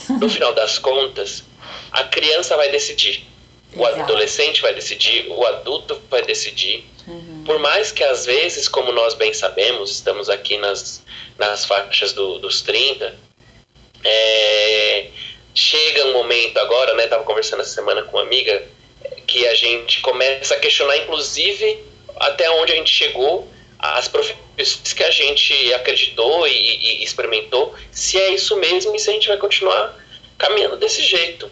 [0.09, 1.43] No final das contas,
[1.91, 3.25] a criança vai decidir.
[3.73, 4.01] O Exato.
[4.01, 6.85] adolescente vai decidir, o adulto vai decidir.
[7.07, 7.34] Uhum.
[7.45, 11.03] Por mais que às vezes, como nós bem sabemos, estamos aqui nas,
[11.37, 13.15] nas faixas do, dos 30,
[14.03, 15.07] é,
[15.53, 17.07] chega um momento agora, né?
[17.07, 18.63] Tava conversando essa semana com uma amiga,
[19.27, 21.83] que a gente começa a questionar, inclusive,
[22.17, 28.17] até onde a gente chegou, as profissões que a gente acreditou e, e, experimentou, se
[28.17, 29.95] é isso mesmo e se a gente vai continuar
[30.37, 31.49] caminhando desse jeito.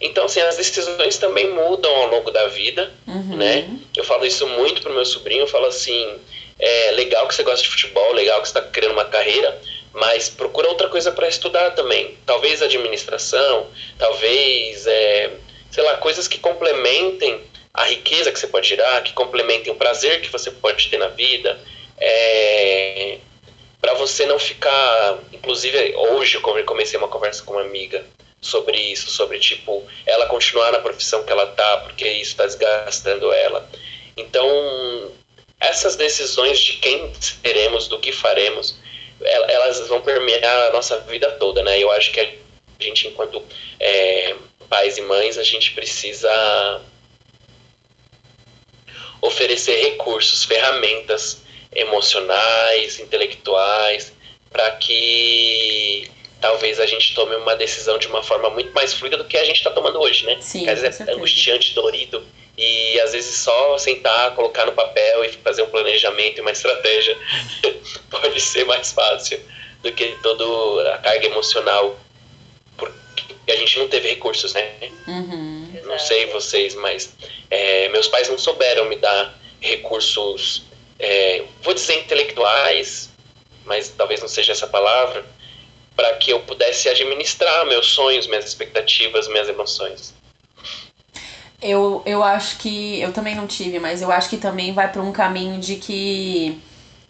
[0.00, 3.36] Então, assim, as decisões também mudam ao longo da vida, uhum.
[3.36, 3.68] né?
[3.96, 6.18] Eu falo isso muito pro meu sobrinho, eu falo assim,
[6.58, 9.58] é legal que você gosta de futebol, legal que você está querendo uma carreira,
[9.92, 12.16] mas procura outra coisa para estudar também.
[12.26, 15.30] Talvez administração, talvez, é,
[15.70, 17.40] sei lá, coisas que complementem
[17.72, 21.08] a riqueza que você pode tirar, que complementem o prazer que você pode ter na
[21.08, 21.58] vida.
[21.98, 23.18] É,
[23.80, 25.18] para você não ficar.
[25.32, 28.04] Inclusive, hoje eu comecei uma conversa com uma amiga
[28.40, 33.32] sobre isso, sobre tipo, ela continuar na profissão que ela tá, porque isso está desgastando
[33.32, 33.68] ela.
[34.16, 35.12] Então,
[35.60, 38.76] essas decisões de quem seremos, do que faremos,
[39.20, 41.78] elas vão permear a nossa vida toda, né?
[41.78, 42.28] Eu acho que a
[42.78, 43.42] gente, enquanto
[43.80, 44.36] é,
[44.68, 46.80] pais e mães, a gente precisa
[49.22, 51.42] oferecer recursos, ferramentas
[51.74, 54.12] emocionais, intelectuais,
[54.50, 59.24] para que talvez a gente tome uma decisão de uma forma muito mais fluida do
[59.24, 60.36] que a gente está tomando hoje, né?
[60.40, 62.24] Sim, às vezes é angustiante, dolorido,
[62.56, 67.16] e às vezes só sentar, colocar no papel e fazer um planejamento e uma estratégia
[68.10, 69.40] pode ser mais fácil
[69.82, 71.98] do que toda a carga emocional,
[72.76, 74.72] porque a gente não teve recursos, né?
[75.06, 75.80] Uhum.
[75.84, 77.14] Não sei vocês, mas
[77.50, 80.64] é, meus pais não souberam me dar recursos,
[80.98, 83.10] é, vou dizer intelectuais,
[83.64, 85.24] mas talvez não seja essa palavra,
[85.96, 90.14] para que eu pudesse administrar meus sonhos, minhas expectativas, minhas emoções.
[91.60, 93.00] Eu, eu acho que.
[93.00, 96.60] Eu também não tive, mas eu acho que também vai para um caminho de que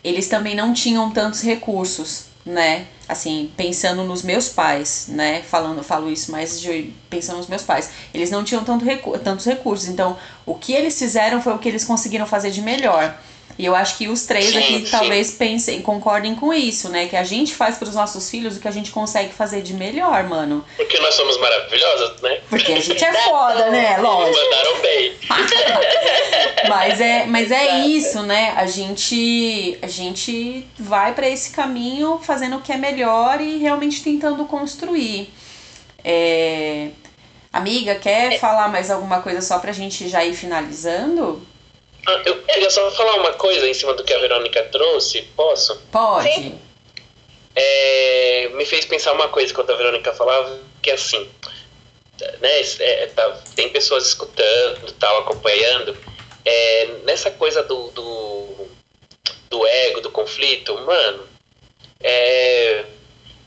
[0.04, 2.86] eles também não tinham tantos recursos, né?
[3.08, 5.42] Assim, pensando nos meus pais, né?
[5.42, 7.90] Falando, falo isso mais de pensando nos meus pais.
[8.14, 9.88] Eles não tinham tanto recu tantos recursos.
[9.88, 13.18] Então, o que eles fizeram foi o que eles conseguiram fazer de melhor.
[13.58, 14.90] E eu acho que os três sim, aqui sim.
[14.90, 17.06] talvez pensem, concordem com isso, né?
[17.06, 19.72] Que a gente faz para os nossos filhos o que a gente consegue fazer de
[19.72, 20.62] melhor, mano.
[20.76, 22.40] Porque nós somos maravilhosas, né?
[22.50, 23.96] Porque a gente é foda, né?
[23.96, 24.36] Lógico.
[24.44, 25.12] Mandaram bem.
[26.68, 28.52] mas é, mas é isso, né?
[28.56, 34.02] A gente, a gente vai para esse caminho fazendo o que é melhor e realmente
[34.02, 35.32] tentando construir.
[36.04, 36.90] É...
[37.50, 38.38] Amiga, quer é.
[38.38, 41.40] falar mais alguma coisa só pra gente já ir finalizando?
[42.06, 45.76] Ah, eu queria só falar uma coisa em cima do que a Verônica trouxe, posso?
[45.90, 46.32] Pode.
[46.32, 46.60] Sim.
[47.54, 51.28] É, me fez pensar uma coisa quando a Verônica falava, que assim,
[52.40, 55.96] né, é, tá, tem pessoas escutando, tal, acompanhando,
[56.44, 58.68] é, nessa coisa do, do,
[59.50, 61.26] do, ego, do conflito, mano,
[62.00, 62.84] é,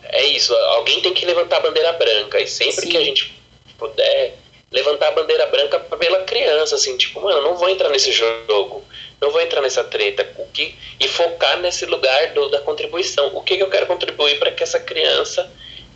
[0.04, 2.90] é isso, alguém tem que levantar a bandeira branca, e sempre Sim.
[2.90, 3.40] que a gente
[3.78, 4.39] puder,
[4.72, 8.84] levantar a bandeira branca pela criança, assim, tipo, mano, não vou entrar nesse jogo.
[9.22, 10.28] não vou entrar nessa treta.
[10.38, 13.36] O que, e focar nesse lugar do, da contribuição.
[13.36, 15.50] O que, que eu quero contribuir para que essa criança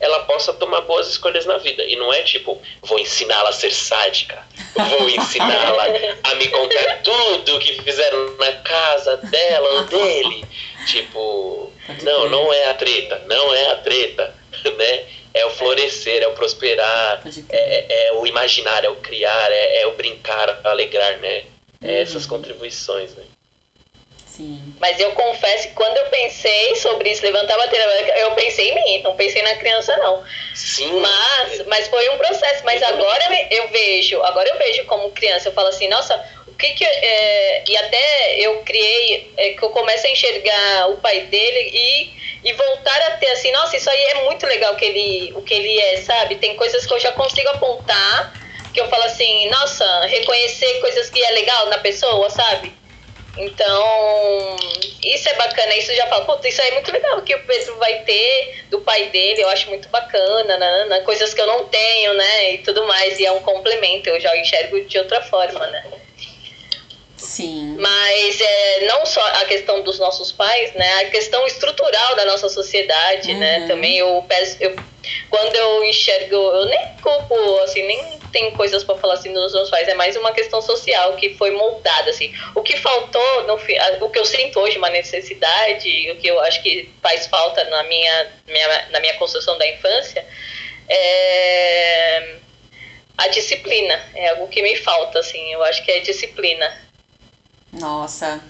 [0.04, 1.82] ela possa tomar boas escolhas na vida.
[1.84, 4.46] E não é tipo, vou ensiná-la a ser sádica,
[4.76, 5.86] vou ensiná-la
[6.24, 10.46] a me contar tudo que fizeram na casa dela ou dele.
[10.88, 11.72] Tipo,
[12.02, 14.36] não, não é a treta, não é a treta,
[14.78, 15.06] né?
[15.34, 19.82] É o florescer, é o prosperar, é, é, é o imaginar, é o criar, é,
[19.82, 21.44] é o brincar, alegrar, né?
[21.82, 22.30] É essas uhum.
[22.30, 23.24] contribuições, né?
[24.36, 24.74] Sim.
[24.80, 28.76] Mas eu confesso que quando eu pensei sobre isso, levantar a bateria, eu pensei em
[28.76, 30.24] mim, não pensei na criança, não.
[30.56, 31.00] Sim.
[31.00, 32.66] Mas, mas foi um processo.
[32.66, 36.20] Mas agora eu vejo, agora eu vejo como criança, eu falo assim, nossa,
[36.54, 36.86] o que que.
[36.86, 42.24] É, e até eu criei, é, que eu começo a enxergar o pai dele e
[42.44, 45.54] e voltar a ter assim, nossa, isso aí é muito legal que ele, o que
[45.54, 46.36] ele é, sabe?
[46.36, 48.38] Tem coisas que eu já consigo apontar,
[48.74, 52.74] que eu falo assim, nossa, reconhecer coisas que é legal na pessoa, sabe?
[53.36, 54.58] Então,
[55.04, 58.00] isso é bacana, isso já fala, isso aí é muito legal que o Pedro vai
[58.04, 62.14] ter do pai dele, eu acho muito bacana, né, né, coisas que eu não tenho,
[62.14, 65.84] né, e tudo mais, e é um complemento, eu já enxergo de outra forma, né.
[67.34, 67.78] Sim.
[67.80, 72.48] Mas é, não só a questão dos nossos pais, né, a questão estrutural da nossa
[72.48, 73.62] sociedade, né, uhum.
[73.62, 74.76] né, também eu peço, eu,
[75.32, 79.72] quando eu enxergo, eu nem culpo, assim, nem tem coisas para falar assim dos meus
[79.72, 82.32] pais, é mais uma questão social que foi moldada assim.
[82.54, 83.56] O que faltou, no,
[84.06, 87.82] o que eu sinto hoje uma necessidade, o que eu acho que faz falta na
[87.82, 90.24] minha, minha na minha construção da infância
[90.88, 92.36] é
[93.18, 94.00] a disciplina.
[94.14, 95.52] É algo que me falta assim.
[95.52, 96.93] Eu acho que é disciplina.
[97.74, 98.42] Nossa,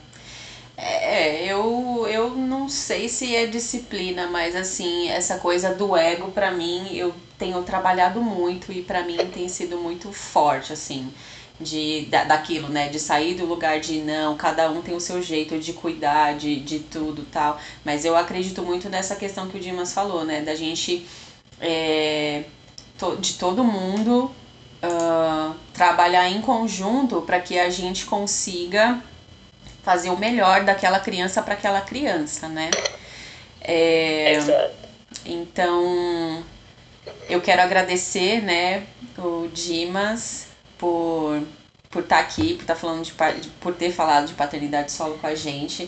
[0.77, 6.51] é, eu, eu não sei se é disciplina, mas assim, essa coisa do ego, para
[6.51, 11.13] mim, eu tenho trabalhado muito e para mim tem sido muito forte, assim,
[11.59, 12.89] de, da, daquilo, né?
[12.89, 16.59] De sair do lugar de não, cada um tem o seu jeito de cuidar de,
[16.59, 17.59] de tudo tal.
[17.85, 20.41] Mas eu acredito muito nessa questão que o Dimas falou, né?
[20.41, 21.05] Da gente,
[21.61, 22.45] é,
[22.97, 24.31] to, de todo mundo
[24.83, 29.01] uh, trabalhar em conjunto para que a gente consiga
[29.83, 32.71] fazer o melhor daquela criança para aquela criança, né?
[33.61, 34.71] É.
[35.25, 36.43] Então,
[37.29, 38.83] eu quero agradecer, né,
[39.17, 41.41] o Dimas por
[41.89, 43.13] por estar tá aqui, por estar tá falando de
[43.61, 45.87] por ter falado de paternidade solo com a gente.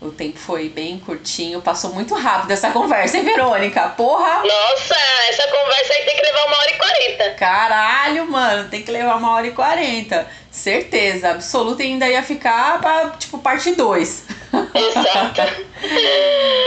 [0.00, 3.80] O tempo foi bem curtinho, passou muito rápido essa conversa, hein, Verônica?
[3.90, 4.44] Porra!
[4.44, 4.94] Nossa,
[5.28, 7.30] essa conversa aí tem que levar uma hora e quarenta.
[7.34, 10.28] Caralho, mano, tem que levar uma hora e quarenta.
[10.52, 14.24] Certeza, absoluta, e ainda ia ficar pra, tipo, parte 2.
[14.72, 15.42] Exato.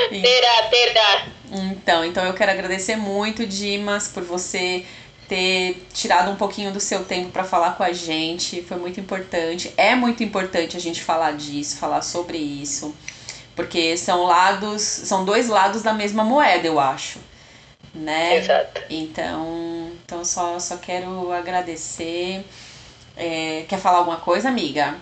[0.10, 1.26] terá, terá.
[1.52, 4.86] Então, então eu quero agradecer muito, Dimas, por você
[5.30, 8.62] ter tirado um pouquinho do seu tempo para falar com a gente.
[8.62, 9.74] Foi muito importante.
[9.78, 12.94] É muito importante a gente falar disso, falar sobre isso
[13.56, 17.20] porque são lados, são dois lados da mesma moeda, eu acho,
[17.94, 18.38] né?
[18.38, 18.82] Exato.
[18.90, 22.46] Então, então só só quero agradecer.
[23.16, 24.96] É, quer falar alguma coisa, amiga?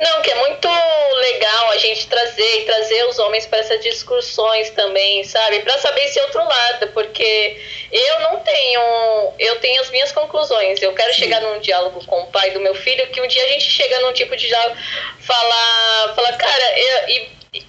[0.00, 4.70] Não, que é muito legal a gente trazer e trazer os homens para essas discussões
[4.70, 5.60] também, sabe?
[5.60, 7.60] Para saber esse outro lado, porque
[7.92, 10.80] eu não tenho, eu tenho as minhas conclusões.
[10.80, 11.20] Eu quero Sim.
[11.20, 14.00] chegar num diálogo com o pai do meu filho, que um dia a gente chega
[14.00, 14.74] num tipo de diálogo,
[15.20, 17.66] falar, falar, cara, eu, e,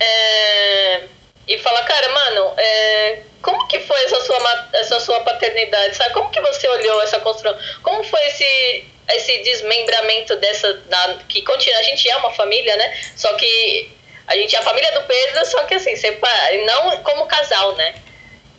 [0.00, 1.02] é,
[1.48, 6.12] e falar, cara, mano, é, como que foi essa sua, essa sua paternidade, sabe?
[6.12, 7.58] Como que você olhou essa construção?
[7.82, 8.84] Como foi esse
[9.16, 10.72] esse desmembramento dessa.
[10.72, 12.96] Da, que continua, a gente é uma família, né?
[13.16, 13.90] Só que
[14.26, 17.94] a gente é a família do Pedro, só que assim, separa, não como casal, né?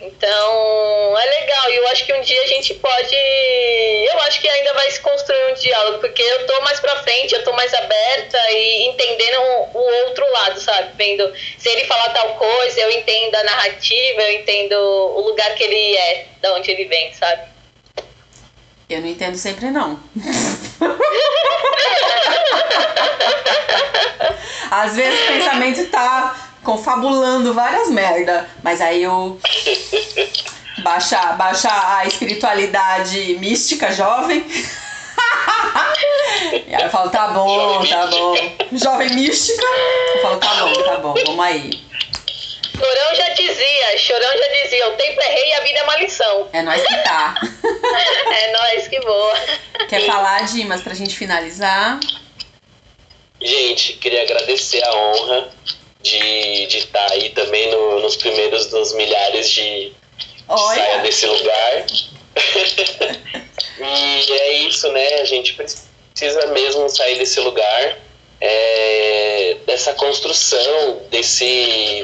[0.01, 1.71] Então, é legal.
[1.71, 3.15] E eu acho que um dia a gente pode.
[3.15, 7.35] Eu acho que ainda vai se construir um diálogo, porque eu tô mais pra frente,
[7.35, 9.39] eu tô mais aberta e entendendo
[9.73, 10.91] o, outro lado, sabe?
[10.95, 15.63] Vendo se ele falar tal coisa, eu entendo a narrativa, eu entendo o lugar que
[15.63, 17.50] ele é, da onde ele vem, sabe?
[18.91, 19.97] Eu não entendo sempre, não.
[24.69, 29.39] Às vezes o pensamento tá confabulando várias merda, mas aí eu
[30.83, 34.45] baixar baixa a espiritualidade mística jovem.
[36.67, 38.35] e aí eu falo, tá bom, tá bom.
[38.73, 39.65] Jovem mística.
[40.15, 41.90] Eu falo, tá bom, tá bom, vamos aí.
[42.81, 45.97] Chorão já dizia, Chorão já dizia, o tempo é rei e a vida é uma
[45.97, 46.49] lição.
[46.51, 47.35] É nós que tá.
[48.33, 49.35] é nós que voa.
[49.87, 51.99] Quer falar, Dimas, pra gente finalizar?
[53.39, 55.49] Gente, queria agradecer a honra
[56.01, 61.85] de estar tá aí também no, nos primeiros dos milhares de, de saia desse lugar.
[63.77, 65.21] e é isso, né?
[65.21, 67.99] A gente precisa mesmo sair desse lugar
[69.71, 72.03] dessa construção, desse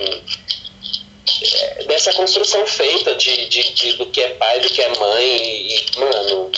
[1.88, 5.86] dessa construção feita de, de, de, do que é pai, do que é mãe, e,
[5.98, 6.52] mano,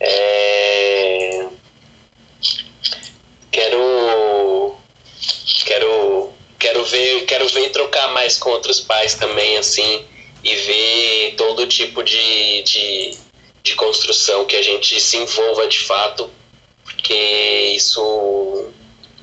[0.00, 1.46] é...
[3.50, 4.76] quero
[5.64, 10.04] quero quero ver quero ver trocar mais com outros pais também assim
[10.44, 13.18] e ver todo tipo de, de,
[13.62, 16.30] de construção que a gente se envolva de fato
[16.84, 18.72] porque isso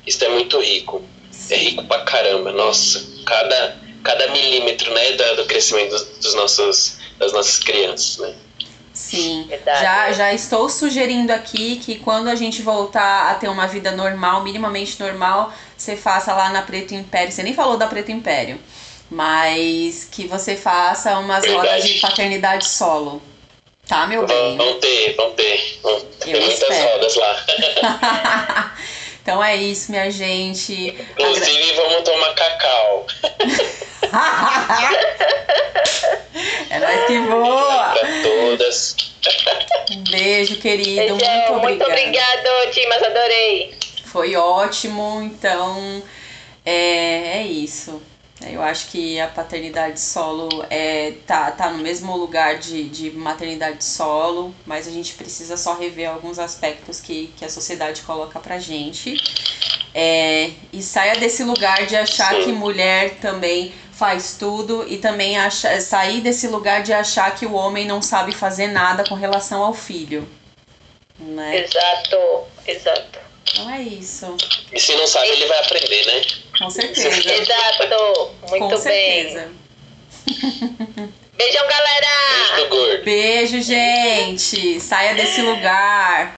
[0.06, 1.02] isso é muito rico.
[1.50, 6.98] É rico pra caramba nossa cada cada milímetro né, do, do crescimento dos, dos, nossos,
[7.18, 8.18] das nossas crianças.
[8.18, 8.34] Né?
[8.92, 13.90] Sim, já, já estou sugerindo aqui que quando a gente voltar a ter uma vida
[13.90, 17.32] normal, minimamente normal, você faça lá na Preto Império.
[17.32, 18.60] Você nem falou da Preto Império,
[19.10, 21.68] mas que você faça umas Verdade.
[21.68, 23.20] rodas de paternidade solo.
[23.86, 24.56] Tá, meu bem?
[24.56, 25.78] Vão ter, vão ter.
[25.82, 26.88] Vão ter muitas espero.
[26.92, 28.74] rodas lá.
[29.24, 30.94] então é isso, minha gente.
[31.18, 31.82] Inclusive, Agra...
[31.82, 33.06] vamos tomar cacau.
[36.68, 37.94] é nóis que voa!
[37.98, 38.96] Pra todas.
[39.92, 41.14] Um beijo, querido.
[41.14, 41.60] Muito obrigado.
[41.62, 43.02] Muito obrigado, Timas.
[43.02, 43.74] Adorei.
[44.04, 45.22] Foi ótimo.
[45.22, 46.02] Então,
[46.66, 48.02] é, é isso.
[48.42, 53.84] Eu acho que a paternidade solo é, tá, tá no mesmo lugar de, de maternidade
[53.84, 58.58] solo, mas a gente precisa só rever alguns aspectos que, que a sociedade coloca pra
[58.58, 59.16] gente.
[59.94, 65.80] É, e saia desse lugar de achar que mulher também faz tudo e também acha,
[65.80, 69.72] sair desse lugar de achar que o homem não sabe fazer nada com relação ao
[69.72, 70.28] filho.
[71.18, 71.58] Né?
[71.62, 72.18] Exato,
[72.66, 73.23] exato.
[73.52, 74.36] Então é isso.
[74.72, 76.22] E se não sabe, ele vai aprender, né?
[76.58, 77.32] Com certeza.
[77.32, 79.48] Exato, muito Com certeza.
[79.48, 79.64] bem.
[81.36, 82.06] Beijão, galera!
[82.54, 83.04] Beijo, gordo.
[83.04, 84.80] Beijo, gente.
[84.80, 86.32] Saia desse lugar.